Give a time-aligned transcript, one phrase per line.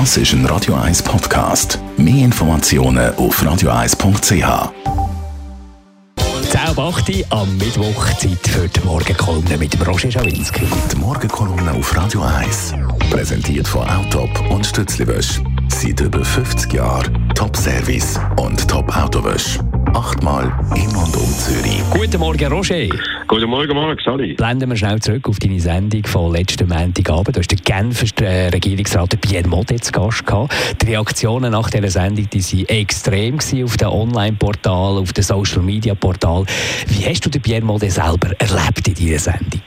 [0.00, 1.78] Das ist ein Radio 1 Podcast.
[1.96, 4.32] Mehr Informationen auf radio1.ch.
[4.32, 4.42] 10
[6.60, 10.66] ab 8 Uhr am Mittwoch Zeit für die Morgenkolumne mit dem Roger Schawinski.
[10.92, 12.74] Die Morgenkolumne auf Radio 1.
[13.08, 15.40] Präsentiert von Autop und Stützliwösch.
[15.68, 19.60] Seit über 50 Jahren Top-Service und Top-Autowösch.
[19.94, 20.93] Achtmal in.
[21.90, 22.88] Guten Morgen, Roger.
[23.26, 24.34] Guten Morgen, Marc, Sally.
[24.34, 27.36] Blenden wir schnell zurück auf deine Sendung von letzten Montagabend.
[27.36, 30.54] Du hast den Genfer äh, Regierungsrat Pierre Modet zu Gast gehabt.
[30.82, 36.46] Die Reaktionen nach dieser Sendung die waren extrem auf den Online-Portalen, auf den Social-Media-Portalen.
[36.88, 39.62] Wie hast du den Pierre Modet selber erlebt in dieser Sendung?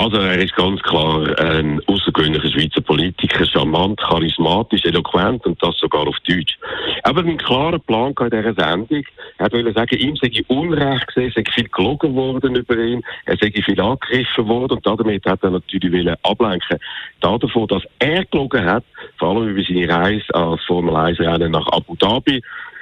[0.00, 6.06] Also er ist ganz klar ein außergewöhnlicher Schweizer Politiker, charmant, charismatisch, eloquent und das sogar
[6.06, 6.56] auf Deutsch.
[7.02, 9.02] Aber einen klaren Plan in dieser Sendung.
[9.38, 13.50] Er wollte sagen, ihm sei Unrecht gesehen, sei viel gelogen worden über ihn, er sei
[13.50, 16.78] viel angegriffen worden und damit hat er natürlich wollen ablenken.
[17.20, 18.84] Davon, dass er gelogen hat,
[19.16, 22.40] vor allem über seine Reise als Formel 1 Rennen nach Abu Dhabi,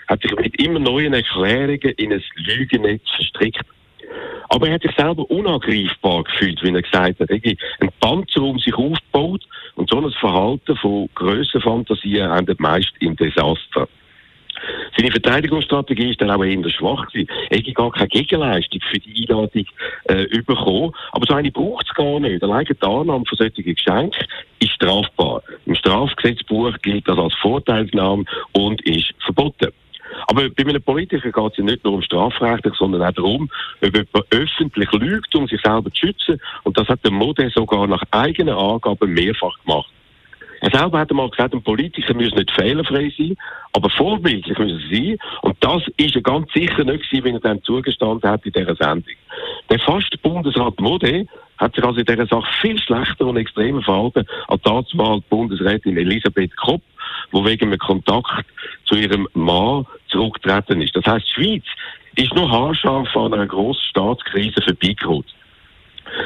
[0.08, 3.64] hat sich mit immer neuen Erklärungen in ein Lügennetz verstrickt.
[4.48, 7.30] Aber er hat sich selber unangreifbar gefühlt, wie er gesagt hat.
[7.30, 7.40] Er
[7.80, 9.44] ein Panzer um sich aufgebaut
[9.74, 13.88] und so ein Verhalten von Grössenfantasien endet meist im Desaster.
[14.96, 17.28] Seine Verteidigungsstrategie ist dann auch eher schwach gewesen.
[17.50, 19.66] Er hat gar keine Gegenleistung für die Einladung
[20.04, 20.92] äh, bekommen.
[21.12, 22.42] Aber so eine braucht es gar nicht.
[22.42, 24.26] Allein die Annahme von solchen Geschenken
[24.60, 25.42] ist strafbar.
[25.66, 29.72] Im Strafgesetzbuch gilt das als Vorteilsnahme und ist verboten.
[30.36, 33.48] Aber bei einem Politiker geht es ja nicht nur um Strafrecht, sondern auch darum,
[33.82, 36.38] ob jemand öffentlich lügt, um sich selber zu schützen.
[36.64, 39.88] Und das hat der Modell sogar nach eigenen Angaben mehrfach gemacht.
[40.60, 43.34] Er selber hat einmal gesagt, ein Politiker muss nicht fehlerfrei sein,
[43.72, 45.18] aber vorbildlich müssen sie sein.
[45.40, 48.76] Und das ist er ganz sicher nicht gewesen, wenn er dann zugestanden hat in dieser
[48.76, 49.14] Sendung.
[49.70, 51.26] Der fast Bundesrat Modé
[51.58, 56.56] hat sich also in dieser Sache viel schlechter und extremer verhalten als damals Bundesrätin Elisabeth
[56.56, 56.82] Kopp,
[57.32, 58.46] wo wegen einem Kontakt
[58.84, 60.94] zu ihrem Mann zurückgetreten ist.
[60.96, 61.64] Das heißt, die Schweiz
[62.16, 65.34] ist nur haarscharf an einer grossen Staatskrise vorbeigerutscht.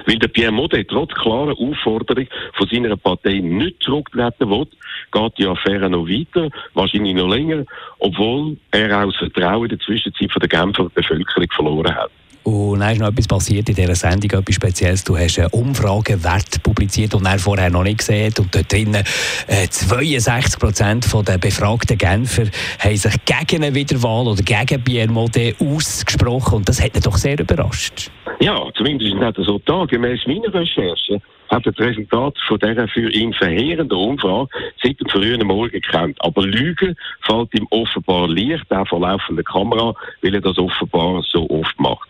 [0.07, 4.67] Weil der Pierre Modet trotz klarer Aufforderung von seiner Partei nicht zurücktreten will,
[5.11, 7.65] geht die Affäre noch weiter, wahrscheinlich noch länger,
[7.99, 12.11] obwohl er auch das Vertrauen in der Zwischenzeit von der Genfer Bevölkerung verloren hat.
[12.43, 15.05] Und dann ist noch etwas passiert in dieser Sendung, etwas Spezielles.
[15.05, 18.41] Du hast einen Umfragewert publiziert, den er vorher noch nicht gesehen hat.
[18.41, 19.05] Und dort drinnen
[19.47, 22.45] äh, 62 Prozent der befragten Genfer
[22.79, 26.57] haben sich gegen eine Wiederwahl oder gegen Pierre Modet ausgesprochen.
[26.57, 28.11] Und das hat ihn doch sehr überrascht.
[28.41, 29.85] Ja, zumindest er so da.
[29.85, 31.21] Gemäß meiner Recherche
[31.51, 34.49] hat das Resultat von dieser für ihn verheerenden Umfrage
[34.83, 36.17] seit dem frühen Morgen gekannt.
[36.21, 41.49] Aber Lügen fällt ihm offenbar leicht, auch vor laufender Kamera, weil er das offenbar so
[41.51, 42.10] oft macht.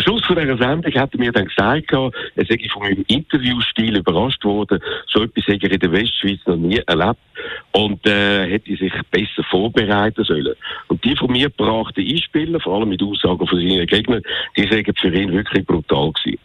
[0.00, 2.10] Am Schluss von dieser Sendung hat er mir dann gesagt, er
[2.46, 4.80] sei von meinem Interviewstil überrascht worden.
[5.06, 7.18] So etwas hätte er in der Westschweiz noch nie erlebt
[7.72, 10.54] und äh, hätte sich besser vorbereiten sollen.
[10.88, 14.22] Und die von mir gebrachten Einspieler, vor allem mit Aussagen von seinen Gegnern,
[14.56, 16.38] die sagen für ihn wirklich brutal gewesen.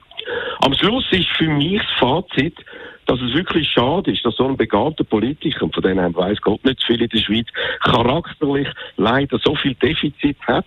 [0.59, 2.57] Am Schluss ist für mich das Fazit,
[3.05, 6.65] dass es wirklich schade ist, dass so ein begabter Politiker, und von denen weiß Gott
[6.65, 7.47] nicht zu viel in der Schweiz,
[7.79, 8.67] charakterlich
[8.97, 10.65] leider so viel Defizit hat,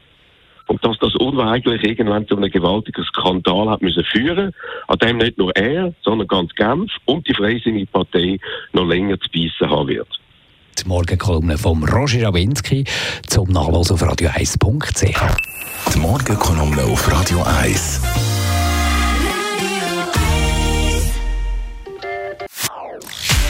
[0.69, 4.55] und dass das unweigerlich irgendwann zu einem gewaltigen Skandal hat müssen führen,
[4.87, 8.39] an dem nicht nur er, sondern ganz Genf und die Freisinnige Partei
[8.73, 10.09] noch länger zu beißen haben wird.
[10.81, 12.85] Die Morgenkolumne von Roger Rawinski
[13.27, 15.37] zum Nachlesen auf radio1.ch.
[15.95, 18.01] Die Morgenkolumne auf Radio 1.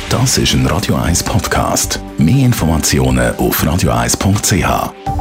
[0.08, 2.00] Das ist ein Radio 1 Podcast.
[2.16, 5.17] Mehr Informationen auf radio1.ch.